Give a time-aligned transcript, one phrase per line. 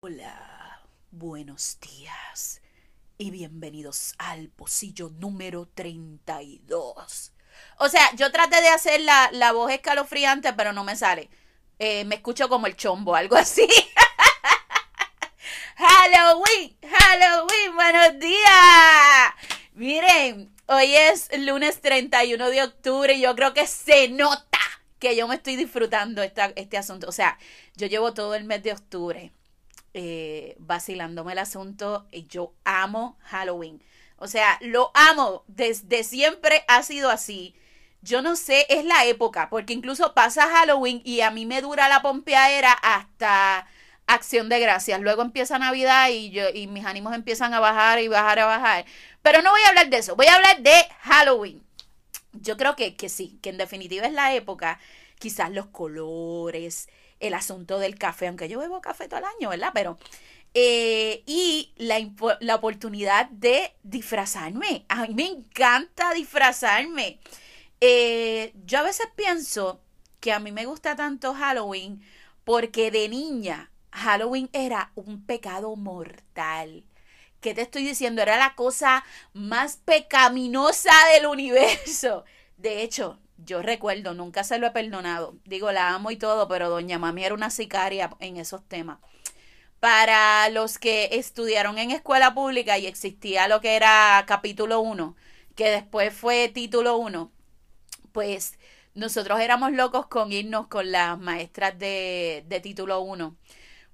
[0.00, 2.60] Hola, buenos días
[3.16, 7.32] y bienvenidos al pocillo número 32.
[7.78, 11.30] O sea, yo traté de hacer la, la voz escalofriante, pero no me sale.
[11.78, 13.66] Eh, me escucho como el chombo, algo así.
[15.76, 18.39] Halloween, Halloween, buenos días.
[20.72, 24.60] Hoy es lunes 31 de octubre y yo creo que se nota
[25.00, 27.08] que yo me estoy disfrutando esta, este asunto.
[27.08, 27.38] O sea,
[27.74, 29.32] yo llevo todo el mes de octubre
[29.94, 33.82] eh, vacilándome el asunto y yo amo Halloween.
[34.16, 35.42] O sea, lo amo.
[35.48, 37.56] Desde siempre ha sido así.
[38.00, 41.88] Yo no sé, es la época, porque incluso pasa Halloween y a mí me dura
[41.88, 43.66] la pompeadera hasta
[44.10, 45.00] Acción de Gracias.
[45.00, 48.84] Luego empieza Navidad y, yo, y mis ánimos empiezan a bajar y bajar a bajar.
[49.22, 51.62] Pero no voy a hablar de eso, voy a hablar de Halloween.
[52.32, 54.80] Yo creo que, que sí, que en definitiva es la época,
[55.20, 56.88] quizás los colores,
[57.20, 59.70] el asunto del café, aunque yo bebo café todo el año, ¿verdad?
[59.74, 59.98] Pero,
[60.54, 62.00] eh, y la,
[62.40, 64.86] la oportunidad de disfrazarme.
[64.88, 67.20] A mí me encanta disfrazarme.
[67.80, 69.80] Eh, yo a veces pienso
[70.18, 72.02] que a mí me gusta tanto Halloween
[72.44, 73.70] porque de niña
[74.00, 76.84] Halloween era un pecado mortal.
[77.40, 78.22] ¿Qué te estoy diciendo?
[78.22, 82.24] Era la cosa más pecaminosa del universo.
[82.56, 85.36] De hecho, yo recuerdo, nunca se lo he perdonado.
[85.44, 88.98] Digo, la amo y todo, pero doña Mami era una sicaria en esos temas.
[89.80, 95.16] Para los que estudiaron en escuela pública y existía lo que era capítulo 1,
[95.56, 97.32] que después fue título 1,
[98.12, 98.58] pues
[98.94, 103.36] nosotros éramos locos con irnos con las maestras de, de título 1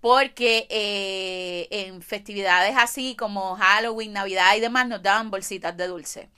[0.00, 6.28] porque eh, en festividades así como Halloween, Navidad y demás nos daban bolsitas de dulce.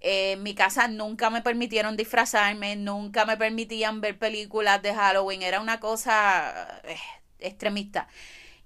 [0.00, 5.42] Eh, en mi casa nunca me permitieron disfrazarme, nunca me permitían ver películas de Halloween,
[5.42, 6.96] era una cosa eh,
[7.40, 8.08] extremista.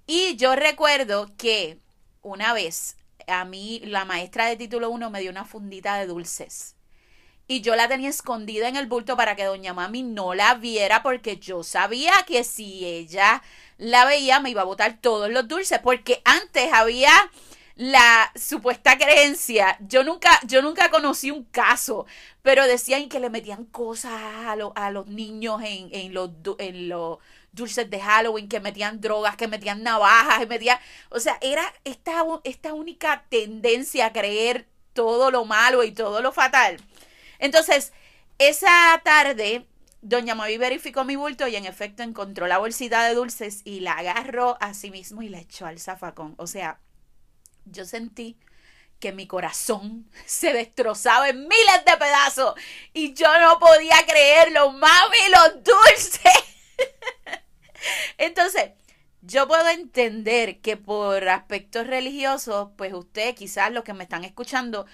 [0.05, 1.79] Y yo recuerdo que
[2.21, 6.75] una vez a mí la maestra de título 1 me dio una fundita de dulces.
[7.47, 11.03] Y yo la tenía escondida en el bulto para que doña mami no la viera
[11.03, 13.41] porque yo sabía que si ella
[13.77, 17.11] la veía me iba a botar todos los dulces porque antes había
[17.75, 19.77] la supuesta creencia.
[19.81, 22.05] Yo nunca, yo nunca conocí un caso,
[22.41, 27.19] pero decían que le metían cosas a, a los niños en, en, los, en los
[27.51, 30.79] dulces de Halloween, que metían drogas, que metían navajas, que metían.
[31.09, 36.31] O sea, era esta, esta única tendencia a creer todo lo malo y todo lo
[36.31, 36.77] fatal.
[37.43, 37.91] Entonces,
[38.37, 39.67] esa tarde,
[40.01, 43.91] doña Mavi verificó mi bulto y en efecto encontró la bolsita de dulces y la
[43.95, 46.35] agarró a sí mismo y la echó al zafacón.
[46.37, 46.79] O sea,
[47.65, 48.37] yo sentí
[49.01, 52.55] que mi corazón se destrozaba en miles de pedazos
[52.93, 56.21] y yo no podía creerlo, mami, los dulces.
[58.17, 58.71] Entonces,
[59.21, 64.85] yo puedo entender que por aspectos religiosos, pues ustedes quizás los que me están escuchando,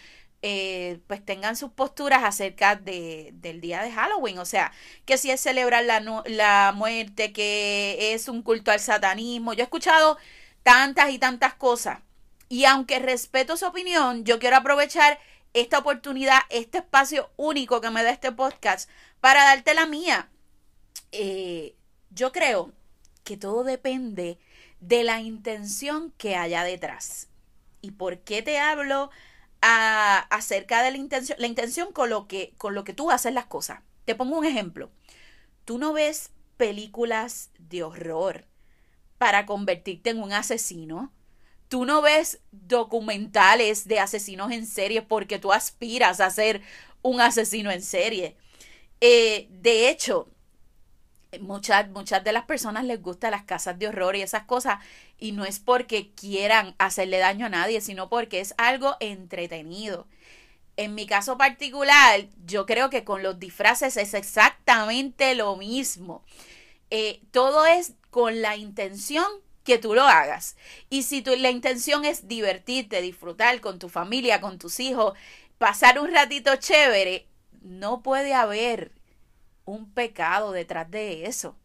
[0.42, 4.40] eh, pues tengan sus posturas acerca de, del día de Halloween.
[4.40, 4.72] O sea,
[5.06, 9.54] que si es celebrar la, la muerte, que es un culto al satanismo.
[9.54, 10.18] Yo he escuchado
[10.64, 12.00] tantas y tantas cosas.
[12.48, 15.20] Y aunque respeto su opinión, yo quiero aprovechar
[15.54, 18.90] esta oportunidad, este espacio único que me da este podcast
[19.20, 20.30] para darte la mía.
[21.12, 21.76] Eh,
[22.12, 22.72] yo creo
[23.24, 24.40] que todo depende
[24.80, 27.28] de la intención que haya detrás.
[27.82, 29.10] ¿Y por qué te hablo
[29.62, 31.38] acerca de la intención?
[31.40, 33.82] La intención con lo, que, con lo que tú haces las cosas.
[34.06, 34.92] Te pongo un ejemplo.
[35.66, 38.46] Tú no ves películas de horror
[39.18, 41.12] para convertirte en un asesino
[41.70, 46.62] tú no ves documentales de asesinos en serie porque tú aspiras a ser
[47.02, 48.36] un asesino en serie.
[49.00, 50.28] Eh, de hecho,
[51.40, 54.80] muchas, muchas de las personas les gustan las casas de horror y esas cosas,
[55.18, 60.08] y no es porque quieran hacerle daño a nadie, sino porque es algo entretenido.
[60.78, 66.24] En mi caso particular, yo creo que con los disfraces es exactamente lo mismo.
[66.90, 69.26] Eh, todo es con la intención
[69.64, 70.56] que tú lo hagas.
[70.90, 75.14] Y si tu, la intención es divertirte, disfrutar con tu familia, con tus hijos,
[75.58, 77.28] pasar un ratito chévere,
[77.62, 78.94] no puede haber
[79.70, 81.56] un pecado detrás de eso.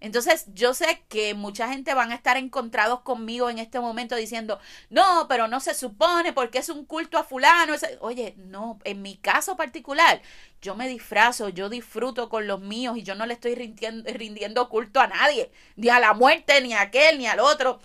[0.00, 4.58] Entonces, yo sé que mucha gente van a estar encontrados conmigo en este momento diciendo,
[4.88, 7.74] no, pero no se supone porque es un culto a fulano.
[8.00, 10.22] Oye, no, en mi caso particular,
[10.62, 14.70] yo me disfrazo, yo disfruto con los míos y yo no le estoy rindiendo, rindiendo
[14.70, 17.80] culto a nadie, ni a la muerte, ni a aquel, ni al otro.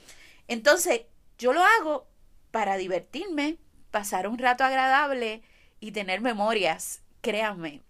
[0.47, 1.01] Entonces,
[1.37, 2.07] yo lo hago
[2.51, 3.57] para divertirme,
[3.91, 5.41] pasar un rato agradable
[5.81, 7.81] y tener memorias créanme,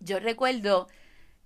[0.00, 0.88] yo recuerdo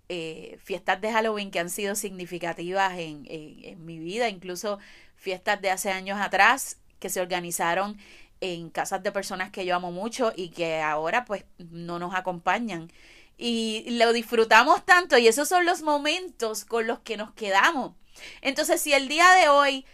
[0.08, 4.78] eh, fiestas de Halloween que han sido significativas en, en, mi vida, incluso
[5.16, 7.98] fiestas de hace años atrás que se organizaron
[8.40, 12.90] en casas de personas que yo amo mucho y que ahora pues no nos acompañan.
[13.36, 17.92] Y lo disfrutamos tanto y esos son los momentos con los que nos quedamos.
[18.42, 19.84] Entonces, si el día de hoy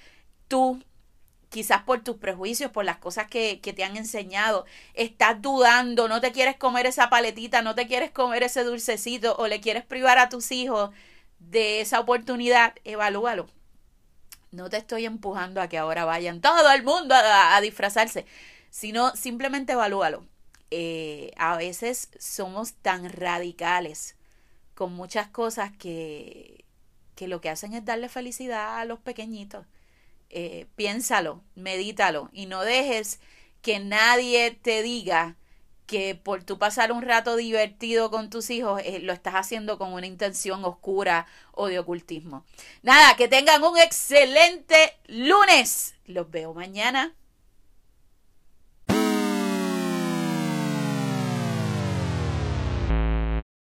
[0.49, 0.83] tú
[1.51, 4.65] quizás por tus prejuicios, por las cosas que, que, te han enseñado,
[4.95, 9.49] estás dudando, no te quieres comer esa paletita, no te quieres comer ese dulcecito o
[9.49, 10.91] le quieres privar a tus hijos
[11.41, 13.49] de esa oportunidad, evalúalo.
[14.53, 18.27] No te estoy empujando a que ahora vayan todo el mundo a, disfrazarse,
[18.71, 20.25] sino simplemente evalúalo.
[20.71, 24.17] Eh, a veces somos tan radicales
[24.75, 26.65] con muchas cosas que,
[27.17, 29.67] que lo que hacen es darle felicidad a los pequeñitos
[30.31, 33.21] eh, piénsalo, medítalo y no dejes
[33.63, 35.37] que nadie te diga
[35.87, 39.93] que por tu pasar un rato divertido con tus hijos eh, lo estás haciendo con
[39.93, 42.45] una intención oscura o de ocultismo.
[42.83, 45.97] Nada, que tengan un excelente lunes.
[46.07, 47.13] Los veo mañana.